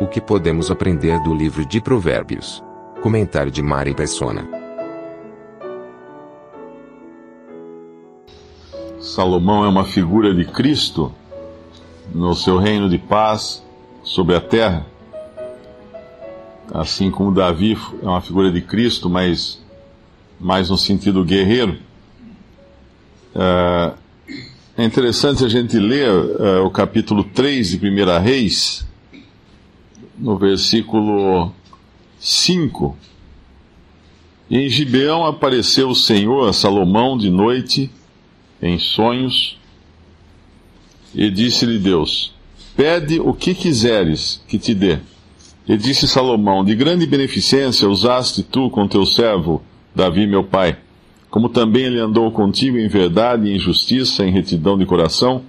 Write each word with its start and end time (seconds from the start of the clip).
O 0.00 0.08
que 0.08 0.20
podemos 0.20 0.72
aprender 0.72 1.20
do 1.20 1.32
livro 1.32 1.64
de 1.64 1.80
Provérbios? 1.80 2.60
Comentário 3.00 3.50
de 3.50 3.62
Mari 3.62 3.94
Persona. 3.94 4.44
Salomão 8.98 9.64
é 9.64 9.68
uma 9.68 9.84
figura 9.84 10.34
de 10.34 10.46
Cristo 10.46 11.14
no 12.12 12.34
seu 12.34 12.58
reino 12.58 12.88
de 12.88 12.98
paz 12.98 13.64
sobre 14.02 14.34
a 14.34 14.40
terra. 14.40 14.84
Assim 16.72 17.08
como 17.08 17.32
Davi 17.32 17.78
é 18.02 18.06
uma 18.06 18.20
figura 18.20 18.50
de 18.50 18.60
Cristo, 18.60 19.08
mas 19.08 19.62
mais 20.40 20.70
no 20.70 20.76
sentido 20.76 21.24
guerreiro. 21.24 21.78
É, 23.32 23.92
é 24.76 24.84
interessante 24.84 25.44
a 25.44 25.48
gente 25.48 25.78
ler 25.78 26.10
uh, 26.10 26.66
o 26.66 26.70
capítulo 26.70 27.22
3 27.22 27.78
de 27.78 27.78
1 27.78 28.20
Reis, 28.20 28.84
no 30.24 30.38
versículo 30.38 31.52
5. 32.18 32.96
em 34.50 34.66
Gibeão 34.70 35.26
apareceu 35.26 35.90
o 35.90 35.94
Senhor 35.94 36.48
a 36.48 36.52
Salomão 36.54 37.18
de 37.18 37.28
noite, 37.28 37.90
em 38.62 38.78
sonhos, 38.78 39.58
e 41.14 41.30
disse-lhe 41.30 41.78
Deus: 41.78 42.32
Pede 42.74 43.20
o 43.20 43.34
que 43.34 43.54
quiseres 43.54 44.42
que 44.48 44.58
te 44.58 44.72
dê. 44.72 44.98
E 45.68 45.76
disse 45.76 46.08
Salomão: 46.08 46.64
De 46.64 46.74
grande 46.74 47.06
beneficência 47.06 47.86
usaste 47.86 48.42
tu 48.42 48.70
com 48.70 48.88
teu 48.88 49.04
servo 49.04 49.62
Davi, 49.94 50.26
meu 50.26 50.42
pai 50.42 50.78
como 51.34 51.48
também 51.48 51.86
ele 51.86 51.98
andou 51.98 52.30
contigo 52.30 52.78
em 52.78 52.86
verdade 52.86 53.50
em 53.50 53.58
justiça, 53.58 54.24
em 54.24 54.30
retidão 54.30 54.78
de 54.78 54.86
coração, 54.86 55.42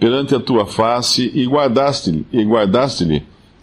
perante 0.00 0.34
a 0.34 0.40
tua 0.40 0.64
face, 0.64 1.30
e 1.34 1.44
guardaste-lhe 1.44 2.24
e 2.32 2.42
guardaste 2.42 3.04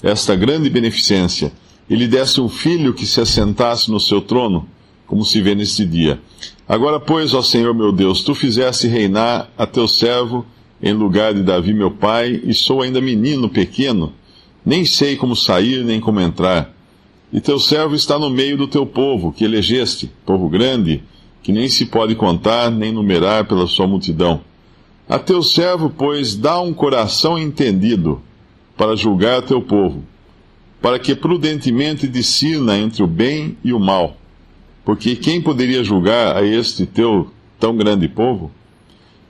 esta 0.04 0.36
grande 0.36 0.70
beneficência, 0.70 1.54
e 1.90 1.96
lhe 1.96 2.08
deste 2.08 2.42
um 2.42 2.50
filho 2.50 2.94
que 2.94 3.06
se 3.06 3.22
assentasse 3.22 3.90
no 3.90 4.00
seu 4.00 4.20
trono, 4.20 4.68
como 5.08 5.24
se 5.24 5.42
vê 5.42 5.56
neste 5.56 5.86
dia. 5.86 6.20
Agora, 6.68 7.00
pois, 7.00 7.34
ó 7.34 7.42
Senhor 7.42 7.74
meu 7.74 7.92
Deus, 7.92 8.22
tu 8.22 8.36
fizeste 8.36 8.88
reinar 8.88 9.50
a 9.58 9.66
teu 9.66 9.88
servo 9.88 10.46
em 10.82 10.92
lugar 10.92 11.34
de 11.34 11.42
Davi, 11.42 11.74
meu 11.74 11.90
pai, 11.90 12.42
e 12.44 12.54
sou 12.54 12.82
ainda 12.82 13.00
menino 13.00 13.48
pequeno, 13.48 14.12
nem 14.66 14.84
sei 14.84 15.16
como 15.16 15.36
sair 15.36 15.84
nem 15.86 16.02
como 16.02 16.20
entrar. 16.20 16.74
E 17.32 17.40
teu 17.40 17.58
servo 17.58 17.96
está 17.96 18.20
no 18.20 18.30
meio 18.30 18.58
do 18.58 18.68
teu 18.68 18.86
povo, 18.86 19.32
que 19.32 19.46
elegeste, 19.46 20.12
povo 20.26 20.50
grande, 20.50 21.02
que 21.42 21.52
nem 21.52 21.70
se 21.70 21.86
pode 21.86 22.16
contar 22.16 22.70
nem 22.70 22.92
numerar 22.92 23.46
pela 23.46 23.68
sua 23.68 23.88
multidão. 23.88 24.42
A 25.08 25.18
teu 25.18 25.42
servo, 25.42 25.90
pois, 25.90 26.36
dá 26.36 26.60
um 26.62 26.74
coração 26.74 27.40
entendido 27.40 28.22
para 28.78 28.96
julgar 28.96 29.42
teu 29.42 29.62
povo, 29.62 30.04
para 30.82 31.00
que 31.00 31.16
prudentemente 31.16 32.08
discina 32.08 32.78
entre 32.78 33.04
o 33.04 33.08
bem 33.08 33.58
e 33.64 33.74
o 33.74 33.80
mal. 33.80 34.18
Porque 34.84 35.16
quem 35.16 35.42
poderia 35.42 35.84
julgar 35.84 36.36
a 36.36 36.46
este 36.46 36.86
teu 36.86 37.32
tão 37.60 37.76
grande 37.76 38.08
povo? 38.08 38.52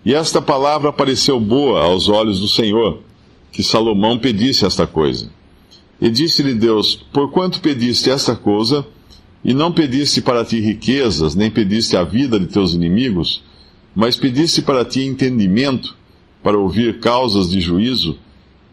E 0.06 0.14
esta 0.14 0.42
palavra 0.42 0.92
pareceu 0.92 1.40
boa 1.40 1.84
aos 1.84 2.10
olhos 2.10 2.40
do 2.40 2.48
Senhor, 2.48 3.00
que 3.52 3.64
Salomão 3.64 4.18
pedisse 4.18 4.66
esta 4.66 4.88
coisa. 4.88 5.30
E 6.02 6.10
disse-lhe 6.10 6.54
Deus: 6.54 6.96
Porquanto 7.14 7.62
pediste 7.62 8.10
esta 8.10 8.36
coisa, 8.36 8.86
e 9.46 9.54
não 9.54 9.72
pediste 9.72 10.22
para 10.22 10.44
ti 10.44 10.60
riquezas, 10.60 11.36
nem 11.36 11.52
pediste 11.52 11.96
a 11.96 12.04
vida 12.04 12.40
de 12.40 12.48
teus 12.48 12.74
inimigos, 12.74 13.44
mas 13.96 14.18
pediste 14.18 14.62
para 14.62 14.84
ti 14.84 15.02
entendimento, 15.02 15.96
para 16.42 16.58
ouvir 16.58 17.00
causas 17.00 17.50
de 17.50 17.62
juízo, 17.62 18.18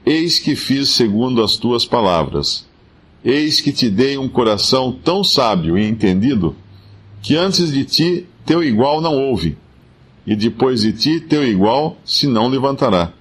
eis 0.05 0.39
que 0.39 0.57
fiz 0.57 0.91
segundo 0.91 1.43
as 1.43 1.57
tuas 1.57 1.85
palavras. 1.85 2.67
Eis 3.25 3.61
que 3.61 3.73
te 3.73 3.91
dei 3.91 4.17
um 4.17 4.29
coração 4.29 4.93
tão 4.93 5.23
sábio 5.23 5.77
e 5.77 5.87
entendido, 5.87 6.57
que 7.23 7.37
antes 7.37 7.71
de 7.71 7.85
ti 7.85 8.27
teu 8.47 8.65
igual 8.65 9.01
não 9.01 9.15
houve, 9.15 9.57
e 10.27 10.35
depois 10.35 10.81
de 10.83 10.93
ti 10.93 11.21
teu 11.21 11.47
igual 11.47 11.97
se 12.05 12.27
não 12.27 12.49
levantará. 12.49 13.13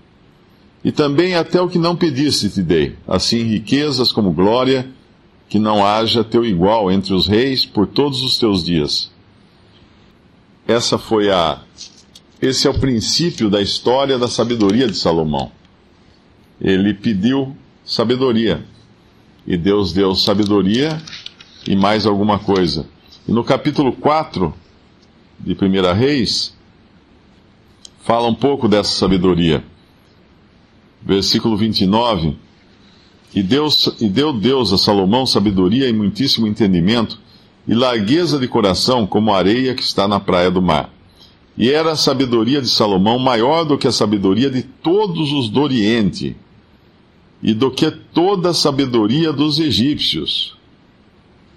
E 0.83 0.91
também 0.91 1.35
até 1.35 1.61
o 1.61 1.67
que 1.67 1.77
não 1.77 1.95
pediste 1.95 2.49
te 2.49 2.61
dei, 2.61 2.95
assim 3.07 3.43
riquezas 3.43 4.11
como 4.11 4.31
glória, 4.31 4.89
que 5.49 5.59
não 5.59 5.85
haja 5.85 6.23
teu 6.23 6.45
igual 6.45 6.91
entre 6.91 7.13
os 7.13 7.27
reis 7.27 7.65
por 7.65 7.87
todos 7.87 8.23
os 8.23 8.39
teus 8.39 8.63
dias. 8.63 9.11
Essa 10.67 10.97
foi 10.97 11.29
a 11.29 11.61
esse 12.41 12.67
é 12.67 12.69
o 12.69 12.79
princípio 12.79 13.49
da 13.49 13.61
história 13.61 14.17
da 14.17 14.29
sabedoria 14.29 14.87
de 14.87 14.95
Salomão. 14.95 15.51
Ele 16.61 16.93
pediu 16.93 17.55
sabedoria 17.85 18.63
e 19.47 19.57
Deus 19.57 19.93
deu 19.93 20.13
sabedoria 20.13 21.01
e 21.67 21.75
mais 21.75 22.05
alguma 22.05 22.39
coisa. 22.39 22.85
E 23.27 23.31
no 23.31 23.43
capítulo 23.43 23.93
4 23.93 24.53
de 25.39 25.53
1 25.53 25.93
Reis, 25.93 26.55
fala 28.01 28.27
um 28.27 28.35
pouco 28.35 28.67
dessa 28.67 28.91
sabedoria. 28.91 29.63
Versículo 31.01 31.55
29 31.55 32.35
e, 33.33 33.43
Deus, 33.43 33.95
e 34.01 34.09
deu 34.09 34.33
Deus 34.33 34.73
a 34.73 34.77
Salomão 34.77 35.25
sabedoria 35.25 35.87
e 35.87 35.93
muitíssimo 35.93 36.47
entendimento, 36.47 37.19
e 37.67 37.73
largueza 37.73 38.39
de 38.39 38.47
coração 38.47 39.05
como 39.05 39.31
a 39.31 39.37
areia 39.37 39.75
que 39.75 39.83
está 39.83 40.07
na 40.07 40.19
praia 40.19 40.49
do 40.49 40.61
mar. 40.61 40.91
E 41.55 41.69
era 41.69 41.91
a 41.91 41.95
sabedoria 41.95 42.61
de 42.61 42.69
Salomão 42.69 43.19
maior 43.19 43.65
do 43.65 43.77
que 43.77 43.87
a 43.87 43.91
sabedoria 43.91 44.49
de 44.49 44.63
todos 44.63 45.31
os 45.31 45.49
do 45.49 45.61
Oriente, 45.61 46.35
e 47.41 47.53
do 47.53 47.71
que 47.71 47.89
toda 47.89 48.49
a 48.49 48.53
sabedoria 48.53 49.31
dos 49.31 49.59
egípcios. 49.59 50.57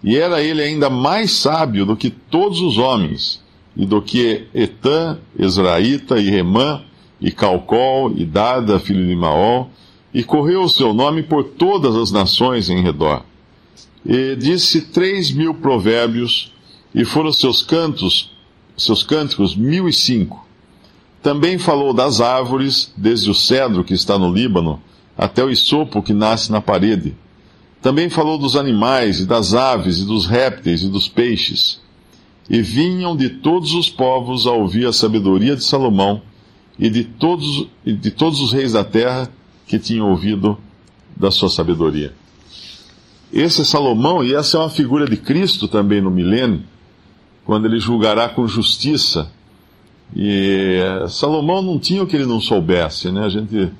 E 0.03 0.17
era 0.17 0.43
ele 0.43 0.63
ainda 0.63 0.91
mais 0.91 1.33
sábio 1.33 1.87
do 1.87 1.97
que 1.97 2.11
todos 2.11 2.61
os 2.61 2.79
homens, 2.79 3.43
e 3.77 3.87
do 3.87 4.03
que 4.03 4.47
Etã, 4.53 5.19
Ezraíta, 5.39 6.19
e 6.19 6.29
Remã, 6.29 6.83
e 7.21 7.31
Calcol, 7.31 8.13
e 8.17 8.25
Dada, 8.25 8.79
filho 8.79 9.07
de 9.07 9.15
Maol, 9.15 9.71
e 10.13 10.23
correu 10.23 10.63
o 10.65 10.69
seu 10.69 10.93
nome 10.93 11.23
por 11.23 11.45
todas 11.45 11.97
as 11.97 12.11
nações 12.11 12.69
em 12.69 12.83
redor. 12.83 13.25
E 14.05 14.37
disse 14.37 14.83
três 14.83 15.31
mil 15.31 15.55
provérbios, 15.55 16.53
e 16.95 17.05
foram 17.05 17.33
seus 17.33 17.63
cantos, 17.63 18.31
seus 18.77 19.03
cânticos 19.03 19.57
mil 19.57 19.89
e 19.89 19.93
cinco. 19.93 20.47
Também 21.23 21.57
falou 21.57 21.95
das 21.95 22.21
árvores, 22.21 22.93
desde 22.97 23.31
o 23.31 23.35
cedro 23.35 23.85
que 23.85 23.95
está 23.95 24.19
no 24.19 24.33
Líbano, 24.33 24.83
até 25.23 25.45
o 25.45 25.51
isopo 25.51 26.03
que 26.03 26.13
nasce 26.13 26.51
na 26.51 26.61
parede. 26.61 27.15
Também 27.81 28.11
falou 28.11 28.37
dos 28.37 28.57
animais, 28.57 29.21
e 29.21 29.25
das 29.25 29.55
aves, 29.55 30.01
e 30.01 30.05
dos 30.05 30.27
répteis, 30.27 30.83
e 30.83 30.89
dos 30.89 31.09
peixes. 31.09 31.81
E 32.51 32.61
vinham 32.61 33.17
de 33.17 33.29
todos 33.29 33.73
os 33.73 33.89
povos 33.89 34.49
a 34.49 34.51
ouvir 34.53 34.87
a 34.87 34.93
sabedoria 34.93 35.55
de 35.55 35.63
Salomão, 35.63 36.23
e 36.77 36.91
de 36.91 37.05
todos, 37.05 37.69
e 37.87 37.93
de 37.93 38.11
todos 38.11 38.41
os 38.41 38.53
reis 38.53 38.73
da 38.73 38.83
terra, 38.83 39.31
que 39.67 39.79
tinha 39.79 40.05
ouvido 40.05 40.59
da 41.17 41.31
sua 41.31 41.49
sabedoria. 41.49 42.13
Esse 43.33 43.61
é 43.63 43.65
Salomão, 43.65 44.25
e 44.25 44.35
essa 44.35 44.57
é 44.57 44.61
uma 44.61 44.71
figura 44.71 45.09
de 45.09 45.17
Cristo 45.17 45.69
também 45.69 46.01
no 46.01 46.11
milênio, 46.11 46.63
quando 47.45 47.67
ele 47.67 47.79
julgará 47.79 48.29
com 48.29 48.47
justiça. 48.49 49.31
E 50.17 50.81
Salomão 51.09 51.63
não 51.63 51.79
tinha 51.79 52.03
o 52.03 52.07
que 52.09 52.17
ele 52.17 52.27
não 52.27 52.41
soubesse, 52.41 53.11
né? 53.11 53.25
A 53.25 53.29
gente 53.29 53.71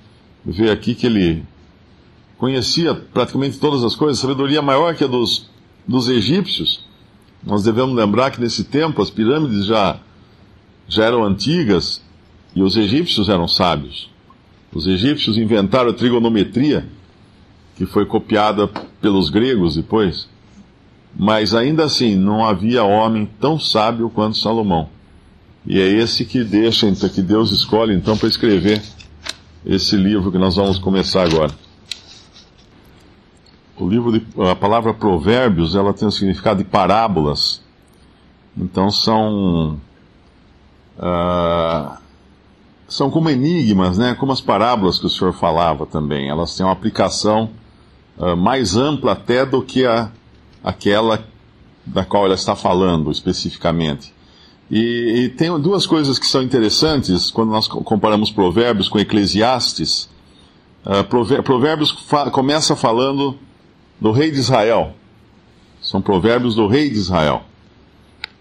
vê 0.45 0.71
aqui 0.71 0.95
que 0.95 1.07
ele 1.07 1.45
conhecia 2.37 2.95
praticamente 2.95 3.59
todas 3.59 3.85
as 3.85 3.95
coisas, 3.95 4.19
sabedoria 4.19 4.61
maior 4.61 4.95
que 4.97 5.05
a 5.05 5.07
dos, 5.07 5.49
dos 5.87 6.09
egípcios. 6.09 6.85
Nós 7.45 7.63
devemos 7.63 7.95
lembrar 7.95 8.31
que 8.31 8.41
nesse 8.41 8.65
tempo 8.65 9.01
as 9.01 9.11
pirâmides 9.11 9.67
já, 9.67 9.99
já 10.89 11.05
eram 11.05 11.25
antigas 11.25 12.03
e 12.55 12.63
os 12.63 12.77
egípcios 12.77 13.29
eram 13.29 13.47
sábios. 13.47 14.11
Os 14.73 14.87
egípcios 14.87 15.37
inventaram 15.37 15.91
a 15.91 15.93
trigonometria, 15.93 16.89
que 17.77 17.87
foi 17.87 18.07
copiada 18.07 18.69
pelos 19.01 19.29
gregos 19.31 19.77
depois, 19.77 20.29
mas 21.15 21.55
ainda 21.55 21.85
assim 21.85 22.17
não 22.17 22.45
havia 22.45 22.85
homem 22.85 23.29
tão 23.41 23.59
sábio 23.59 24.11
quanto 24.11 24.39
Salomão. 24.39 24.89
E 25.67 25.81
é 25.81 25.87
esse 25.87 26.25
que 26.25 26.43
deixa, 26.43 26.89
então, 26.89 27.09
que 27.09 27.23
Deus 27.23 27.53
escolhe 27.53 27.95
então 27.95 28.17
para 28.17 28.29
escrever 28.29 28.83
esse 29.65 29.97
livro 29.97 30.31
que 30.31 30.39
nós 30.39 30.57
vamos 30.57 30.79
começar 30.79 31.23
agora. 31.25 31.53
O 33.77 33.89
livro 33.89 34.13
de, 34.13 34.25
a 34.51 34.55
palavra 34.55 34.93
provérbios, 34.93 35.75
ela 35.75 35.93
tem 35.93 36.07
o 36.07 36.13
significado 36.13 36.63
de 36.63 36.69
parábolas. 36.69 37.63
Então 38.57 38.91
são 38.91 39.79
uh, 40.99 41.97
são 42.87 43.11
como 43.11 43.31
enigmas, 43.31 43.97
né? 43.97 44.15
como 44.15 44.33
as 44.33 44.41
parábolas 44.41 44.99
que 44.99 45.07
o 45.07 45.11
senhor 45.11 45.33
falava 45.33 45.87
também. 45.87 46.29
Elas 46.29 46.55
têm 46.55 46.67
uma 46.67 46.73
aplicação 46.73 47.51
uh, 48.19 48.37
mais 48.37 48.77
ampla 48.77 49.13
até 49.13 49.47
do 49.47 49.63
que 49.63 49.87
a, 49.87 50.11
aquela 50.63 51.25
da 51.85 52.05
qual 52.05 52.27
ela 52.27 52.35
está 52.35 52.55
falando 52.55 53.11
especificamente. 53.11 54.15
E, 54.73 55.25
e 55.25 55.29
tem 55.29 55.61
duas 55.61 55.85
coisas 55.85 56.19
que 56.19 56.27
são 56.27 56.43
interessantes 56.43 57.31
quando 57.31 57.51
nós 57.51 57.69
comparamos 57.69 58.31
Provérbios 58.31 58.89
com 58.89 58.99
Eclesiastes. 58.99 60.09
Uh, 60.83 61.43
Provérbios 61.43 61.91
fa 61.91 62.31
começa 62.31 62.75
falando 62.75 63.37
do 64.01 64.13
rei 64.13 64.31
de 64.31 64.39
Israel. 64.39 64.95
São 65.83 66.01
provérbios 66.01 66.55
do 66.55 66.67
rei 66.67 66.89
de 66.89 66.97
Israel. 66.97 67.43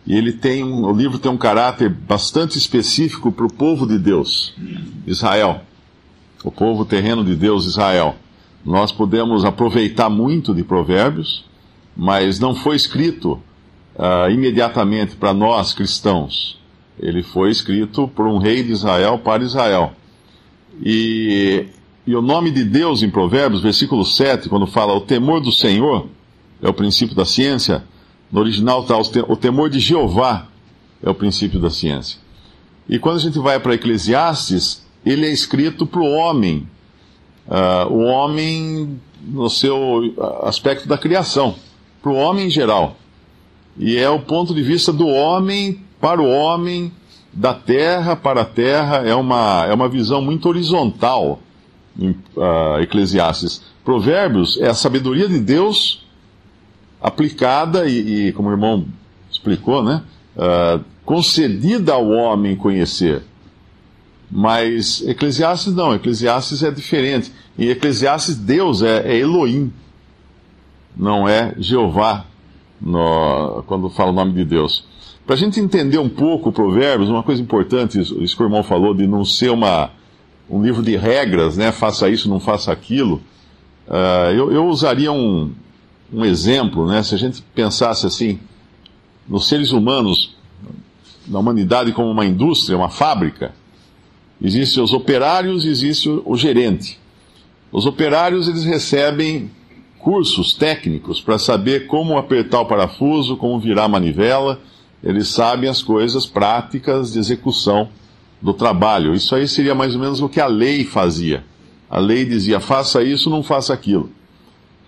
E 0.08 0.16
ele 0.16 0.32
tem 0.32 0.64
um, 0.64 0.86
o 0.86 0.96
livro 0.96 1.20
tem 1.20 1.30
um 1.30 1.38
caráter 1.38 1.90
bastante 1.90 2.58
específico 2.58 3.30
para 3.30 3.46
o 3.46 3.52
povo 3.52 3.86
de 3.86 4.00
Deus, 4.00 4.54
Israel. 5.06 5.62
O 6.46 6.52
povo 6.52 6.86
terreno 6.86 7.26
de 7.26 7.36
Deus, 7.36 7.66
Israel. 7.66 8.16
Nós 8.64 8.92
podemos 8.92 9.44
aproveitar 9.44 10.10
muito 10.10 10.56
de 10.56 10.64
provérbios, 10.64 11.44
mas 11.96 12.40
não 12.40 12.56
foi 12.56 12.78
escrito 12.78 13.42
uh, 13.96 14.30
imediatamente 14.30 15.16
para 15.16 15.34
nós 15.34 15.74
cristãos. 15.74 16.60
Ele 17.00 17.24
foi 17.24 17.50
escrito 17.50 18.08
por 18.08 18.28
um 18.28 18.38
rei 18.38 18.64
de 18.64 18.72
Israel 18.72 19.20
para 19.20 19.44
Israel. 19.44 19.94
E, 20.84 21.66
e 22.06 22.16
o 22.16 22.22
nome 22.22 22.52
de 22.52 22.64
Deus 22.64 23.02
em 23.02 23.10
Provérbios, 23.10 23.62
versículo 23.62 24.06
7, 24.06 24.50
quando 24.50 24.68
fala 24.68 24.94
o 24.94 25.02
temor 25.02 25.42
do 25.42 25.52
Senhor, 25.52 26.08
é 26.62 26.70
o 26.70 26.74
princípio 26.74 27.16
da 27.16 27.26
ciência. 27.26 27.84
No 28.32 28.40
original 28.40 28.82
está 28.82 28.98
o 28.98 29.36
temor 29.36 29.70
de 29.70 29.80
Jeová, 29.80 30.48
é 31.04 31.10
o 31.10 31.14
princípio 31.14 31.60
da 31.60 31.70
ciência. 31.70 32.20
E 32.88 33.00
quando 33.00 33.18
a 33.18 33.20
gente 33.20 33.40
vai 33.40 33.60
para 33.60 33.74
Eclesiastes, 33.74 34.86
ele 35.06 35.26
é 35.26 35.32
escrito 35.32 35.86
para 35.86 36.02
o 36.02 36.12
homem, 36.12 36.68
uh, 37.48 37.92
o 37.92 38.04
homem 38.04 39.00
no 39.22 39.50
seu 39.50 40.14
aspecto 40.44 40.88
da 40.88 40.98
criação, 40.98 41.56
para 42.02 42.12
o 42.12 42.16
homem 42.16 42.48
em 42.48 42.50
geral. 42.50 42.98
E 43.78 43.98
é 43.98 44.10
o 44.10 44.20
ponto 44.20 44.54
de 44.54 44.62
vista 44.62 44.92
do 44.92 45.08
homem 45.08 45.82
para 46.00 46.22
o 46.22 46.30
homem, 46.30 46.92
da 47.34 47.54
terra 47.54 48.16
para 48.16 48.42
a 48.42 48.46
terra, 48.46 48.98
é 48.98 49.16
uma, 49.16 49.66
é 49.66 49.74
uma 49.74 49.88
visão 49.88 50.22
muito 50.22 50.50
horizontal 50.50 51.40
em 51.98 52.12
uh, 52.36 52.80
Eclesiastes. 52.82 53.62
Provérbios 53.84 54.60
é 54.60 54.68
a 54.68 54.74
sabedoria 54.74 55.28
de 55.28 55.40
Deus 55.40 56.06
aplicada 57.02 57.88
e, 57.88 58.28
e 58.28 58.34
como 58.34 58.50
o 58.50 58.52
irmão 58.52 58.86
explicou, 59.32 59.84
né, 59.84 60.04
uh, 60.36 60.84
concedida 61.06 61.94
ao 61.94 62.10
homem 62.10 62.56
conhecer. 62.56 63.24
Mas 64.30 65.02
Eclesiastes 65.08 65.74
não, 65.74 65.94
Eclesiastes 65.94 66.64
é 66.64 66.72
diferente. 66.72 67.32
Em 67.58 67.68
Eclesiastes, 67.68 68.38
Deus 68.38 68.82
é, 68.82 69.12
é 69.12 69.18
Elohim, 69.18 69.74
não 70.96 71.28
é 71.28 71.54
Jeová, 71.58 72.26
no, 72.82 73.64
quando 73.68 73.90
fala 73.90 74.12
o 74.12 74.14
nome 74.14 74.34
de 74.34 74.44
Deus. 74.44 74.84
Para 75.26 75.36
a 75.36 75.38
gente 75.38 75.60
entender 75.60 76.00
um 76.00 76.10
pouco 76.10 76.50
o 76.50 76.52
Provérbios, 76.52 77.10
uma 77.10 77.24
coisa 77.24 77.42
importante, 77.42 78.00
isso 78.00 78.36
que 78.36 78.42
o 78.42 78.46
irmão 78.46 78.64
falou, 78.64 78.94
de 78.94 79.06
não 79.06 79.24
ser 79.24 79.52
uma, 79.52 79.92
um 80.50 80.62
livro 80.62 80.82
de 80.82 80.98
regras, 80.98 81.56
né? 81.56 81.72
Faça 81.72 82.10
isso, 82.10 82.28
não 82.28 82.40
faça 82.40 82.72
aquilo. 82.72 83.22
Uh, 83.88 84.32
eu, 84.36 84.52
eu, 84.52 84.66
usaria 84.66 85.12
um, 85.12 85.52
um 86.12 86.26
exemplo, 86.26 86.88
né? 86.88 87.04
Se 87.04 87.14
a 87.14 87.18
gente 87.18 87.42
pensasse 87.54 88.06
assim, 88.06 88.40
nos 89.28 89.48
seres 89.48 89.72
humanos, 89.72 90.36
na 91.28 91.40
humanidade 91.40 91.92
como 91.92 92.10
uma 92.10 92.26
indústria, 92.26 92.78
uma 92.78 92.90
fábrica, 92.90 93.54
existem 94.42 94.84
os 94.84 94.92
operários 94.92 95.66
e 95.66 95.70
existe 95.70 96.10
o, 96.10 96.24
o 96.26 96.36
gerente. 96.36 97.00
Os 97.72 97.86
operários, 97.86 98.48
eles 98.48 98.66
recebem 98.66 99.52
cursos 100.02 100.54
técnicos 100.54 101.22
para 101.22 101.38
saber 101.38 101.88
como 101.88 102.18
apertar 102.18 102.60
o 102.60 102.66
parafuso, 102.66 103.38
como 103.38 103.60
virar 103.60 103.86
a 103.86 103.90
manivela, 103.90 104.60
eles 105.04 105.30
sabem 105.30 105.70
as 105.70 105.82
coisas 105.82 106.26
práticas 106.26 107.14
de 107.14 107.20
execução 107.20 107.90
do 108.42 108.54
trabalho. 108.54 109.14
Isso 109.14 109.34
aí 109.36 109.48
seria 109.48 109.76
mais 109.76 109.94
ou 109.94 110.02
menos 110.02 110.22
o 110.22 110.30
que 110.30 110.40
a 110.40 110.48
lei 110.48 110.84
fazia. 110.84 111.44
A 111.90 112.00
lei 112.00 112.26
dizia: 112.26 112.60
faça 112.60 113.04
isso, 113.04 113.30
não 113.30 113.44
faça 113.44 113.74
aquilo. 113.74 114.12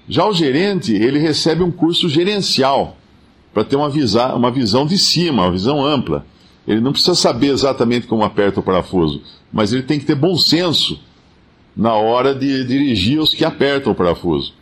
Já 0.08 0.26
o 0.28 0.34
gerente, 0.34 0.94
ele 0.94 1.20
recebe 1.20 1.64
um 1.64 1.72
curso 1.72 2.10
gerencial 2.10 2.98
para 3.54 3.64
ter 3.64 3.76
uma, 3.76 3.90
visa, 3.90 4.34
uma 4.34 4.52
visão 4.52 4.86
de 4.86 4.98
cima, 4.98 5.44
uma 5.44 5.52
visão 5.52 5.86
ampla. 5.86 6.26
Ele 6.68 6.82
não 6.82 6.92
precisa 6.92 7.16
saber 7.16 7.48
exatamente 7.48 8.08
como 8.08 8.24
aperta 8.24 8.60
o 8.60 8.64
parafuso, 8.64 9.22
mas 9.52 9.72
ele 9.72 9.84
tem 9.84 10.00
que 10.00 10.06
ter 10.06 10.16
bom 10.16 10.36
senso 10.36 11.00
na 11.76 11.94
hora 11.94 12.34
de 12.34 12.64
dirigir 12.66 13.20
os 13.20 13.34
que 13.34 13.46
apertam 13.46 13.92
o 13.92 13.96
parafuso. 13.96 14.54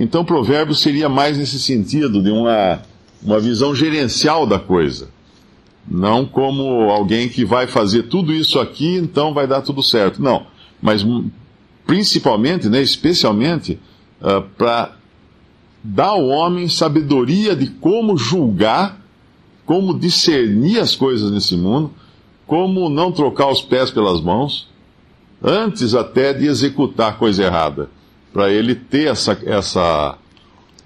Então, 0.00 0.20
o 0.20 0.24
provérbio 0.24 0.76
seria 0.76 1.08
mais 1.08 1.36
nesse 1.36 1.58
sentido, 1.58 2.22
de 2.22 2.30
uma, 2.30 2.80
uma 3.20 3.40
visão 3.40 3.74
gerencial 3.74 4.46
da 4.46 4.56
coisa. 4.56 5.08
Não 5.90 6.24
como 6.24 6.88
alguém 6.88 7.28
que 7.28 7.44
vai 7.44 7.66
fazer 7.66 8.04
tudo 8.04 8.32
isso 8.32 8.60
aqui, 8.60 8.94
então 8.94 9.34
vai 9.34 9.48
dar 9.48 9.60
tudo 9.60 9.82
certo. 9.82 10.22
Não. 10.22 10.46
Mas 10.80 11.04
principalmente, 11.84 12.68
né, 12.68 12.80
especialmente, 12.80 13.72
uh, 14.22 14.28
ah, 14.28 14.42
para 14.56 14.92
dar 15.82 16.08
ao 16.08 16.28
homem 16.28 16.68
sabedoria 16.68 17.56
de 17.56 17.66
como 17.66 18.16
julgar, 18.16 19.00
como 19.66 19.98
discernir 19.98 20.78
as 20.78 20.94
coisas 20.94 21.32
nesse 21.32 21.56
mundo, 21.56 21.90
como 22.46 22.88
não 22.88 23.10
trocar 23.10 23.50
os 23.50 23.62
pés 23.62 23.90
pelas 23.90 24.20
mãos, 24.20 24.68
antes 25.42 25.92
até 25.94 26.32
de 26.32 26.46
executar 26.46 27.18
coisa 27.18 27.42
errada, 27.42 27.90
para 28.38 28.52
ele 28.52 28.76
ter 28.76 29.08
essa, 29.08 29.36
essa 29.44 30.16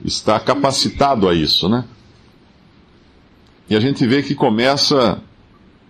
estar 0.02 0.40
capacitado 0.40 1.28
a 1.28 1.34
isso, 1.34 1.68
né? 1.68 1.84
E 3.68 3.76
a 3.76 3.80
gente 3.80 4.06
vê 4.06 4.22
que 4.22 4.34
começa, 4.34 5.20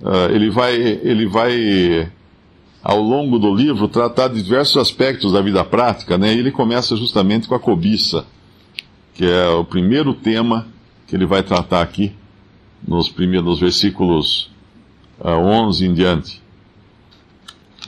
uh, 0.00 0.32
ele 0.32 0.50
vai, 0.50 0.75
ele 0.75 1.25
vai 1.25 2.11
ao 2.82 3.00
longo 3.00 3.38
do 3.38 3.55
livro, 3.55 3.87
tratar 3.87 4.26
de 4.26 4.43
diversos 4.43 4.76
aspectos 4.76 5.31
da 5.31 5.41
vida 5.41 5.64
prática, 5.64 6.19
né? 6.19 6.35
E 6.35 6.38
ele 6.41 6.50
começa 6.50 6.97
justamente 6.97 7.47
com 7.47 7.55
a 7.55 7.61
cobiça, 7.61 8.26
que 9.14 9.25
é 9.25 9.47
o 9.50 9.64
primeiro 9.64 10.14
tema 10.14 10.67
que 11.06 11.14
ele 11.14 11.26
vai 11.26 11.44
tratar 11.44 11.82
aqui, 11.82 12.12
nos 12.85 13.09
primeiros 13.09 13.61
versículos 13.61 14.50
uh, 15.20 15.29
ah, 15.29 15.38
11 15.38 15.87
em 15.87 15.94
diante. 15.94 16.43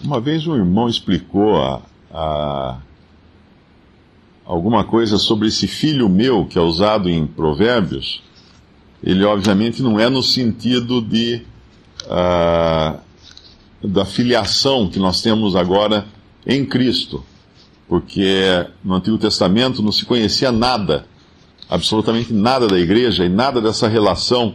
Uma 0.01 0.21
vez 0.21 0.47
um 0.47 0.55
irmão 0.55 0.89
explicou 0.89 1.61
a, 1.61 1.83
a, 2.13 2.79
alguma 4.45 4.85
coisa 4.85 5.19
sobre 5.19 5.49
esse 5.49 5.67
filho 5.67 6.09
meu 6.09 6.45
que 6.45 6.59
é 6.59 6.61
usado 6.61 7.09
em 7.09 7.27
Provérbios. 7.27 8.23
Ele, 9.03 9.25
obviamente, 9.25 9.83
não 9.83 9.99
é 9.99 10.09
no 10.09 10.23
sentido 10.23 11.01
de. 11.01 11.43
Uh, 12.05 13.05
da 13.87 14.05
filiação 14.05 14.89
que 14.89 14.99
nós 14.99 15.21
temos 15.21 15.55
agora 15.55 16.07
em 16.47 16.65
Cristo, 16.65 17.25
porque 17.89 18.67
no 18.83 18.95
Antigo 18.95 19.19
Testamento 19.19 19.83
não 19.83 19.93
se 19.93 20.05
conhecia 20.05 20.51
nada, 20.51 21.07
absolutamente 21.69 22.33
nada 22.33 22.67
da 22.67 22.79
igreja 22.79 23.25
e 23.25 23.29
nada 23.29 23.61
dessa 23.61 23.89
relação 23.89 24.55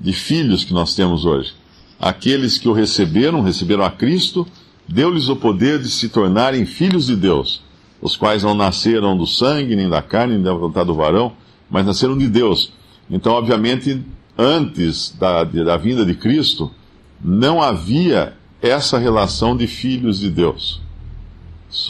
de 0.00 0.12
filhos 0.12 0.64
que 0.64 0.72
nós 0.72 0.94
temos 0.94 1.24
hoje. 1.24 1.52
Aqueles 2.00 2.58
que 2.58 2.68
o 2.68 2.72
receberam, 2.72 3.40
receberam 3.40 3.84
a 3.84 3.90
Cristo, 3.90 4.46
deu-lhes 4.88 5.28
o 5.28 5.36
poder 5.36 5.80
de 5.80 5.88
se 5.88 6.08
tornarem 6.08 6.66
filhos 6.66 7.06
de 7.06 7.16
Deus, 7.16 7.62
os 8.00 8.16
quais 8.16 8.42
não 8.42 8.54
nasceram 8.54 9.16
do 9.16 9.26
sangue, 9.26 9.76
nem 9.76 9.88
da 9.88 10.02
carne, 10.02 10.34
nem 10.34 10.42
da 10.42 10.52
vontade 10.52 10.86
do 10.86 10.94
varão, 10.94 11.32
mas 11.70 11.86
nasceram 11.86 12.16
de 12.16 12.28
Deus. 12.28 12.72
Então, 13.10 13.32
obviamente, 13.32 14.02
antes 14.36 15.14
da, 15.18 15.44
da 15.44 15.76
vinda 15.76 16.04
de 16.04 16.14
Cristo, 16.14 16.70
não 17.22 17.62
havia 17.62 18.34
essa 18.60 18.98
relação 18.98 19.56
de 19.56 19.66
filhos 19.66 20.18
de 20.18 20.30
Deus. 20.30 20.80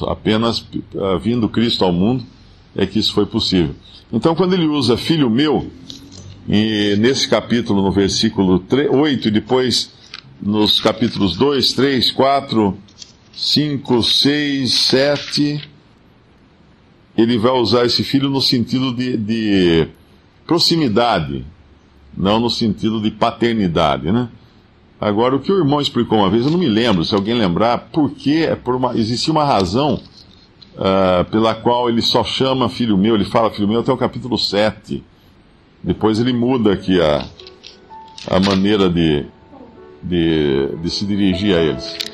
Apenas 0.07 0.61
uh, 0.61 1.19
vindo 1.21 1.49
Cristo 1.49 1.85
ao 1.85 1.93
mundo 1.93 2.25
é 2.75 2.87
que 2.87 2.99
isso 2.99 3.13
foi 3.13 3.27
possível. 3.27 3.75
Então, 4.13 4.35
quando 4.35 4.55
ele 4.55 4.67
usa 4.67 4.97
filho 4.97 5.29
meu, 5.29 5.71
e 6.49 6.97
nesse 6.99 7.29
capítulo, 7.29 7.83
no 7.83 7.91
versículo 7.91 8.59
3, 8.59 8.91
8, 8.91 9.29
e 9.29 9.31
depois 9.31 9.93
nos 10.41 10.81
capítulos 10.81 11.37
2, 11.37 11.73
3, 11.73 12.11
4, 12.11 12.79
5, 13.33 14.03
6, 14.03 14.73
7, 14.73 15.71
ele 17.17 17.39
vai 17.39 17.53
usar 17.53 17.85
esse 17.85 18.03
filho 18.03 18.29
no 18.29 18.41
sentido 18.41 18.93
de, 18.93 19.17
de 19.17 19.89
proximidade, 20.47 21.45
não 22.17 22.41
no 22.41 22.51
sentido 22.51 23.01
de 23.01 23.11
paternidade, 23.11 24.11
né? 24.11 24.29
Agora, 25.01 25.37
o 25.37 25.41
que 25.41 25.53
o 25.53 25.59
irmão 25.59 25.81
explicou 25.81 26.19
uma 26.19 26.31
vez, 26.31 26.45
eu 26.45 26.51
não 26.51 26.59
me 26.59 26.69
lembro, 26.69 27.05
se 27.05 27.15
alguém 27.15 27.35
lembrar, 27.35 27.91
porque 27.93 28.47
é 28.49 28.57
por 28.57 28.75
uma, 28.75 28.97
existia 28.97 29.33
uma 29.33 29.45
razão 29.45 30.01
uh, 30.75 31.25
pela 31.31 31.55
qual 31.55 31.89
ele 31.89 32.01
só 32.01 32.25
chama 32.25 32.69
filho 32.69 32.97
meu, 32.97 33.15
ele 33.15 33.25
fala 33.25 33.51
filho 33.51 33.69
meu 33.69 33.81
até 33.81 33.93
o 33.93 33.97
capítulo 33.97 34.39
7. 34.39 35.03
Depois 35.83 36.19
ele 36.19 36.33
muda 36.33 36.73
aqui 36.73 37.01
a, 37.01 37.27
a 38.29 38.41
maneira 38.41 38.89
de, 38.89 39.27
de, 40.03 40.69
de 40.83 40.91
se 40.91 41.05
dirigir 41.05 41.55
a 41.55 41.61
eles. 41.61 42.14